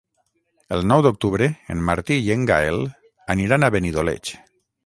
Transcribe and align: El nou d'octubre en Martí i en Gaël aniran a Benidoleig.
El 0.77 0.81
nou 0.91 1.03
d'octubre 1.07 1.49
en 1.75 1.85
Martí 1.91 2.19
i 2.29 2.33
en 2.39 2.49
Gaël 2.53 2.81
aniran 3.35 3.67
a 3.69 3.73
Benidoleig. 3.77 4.35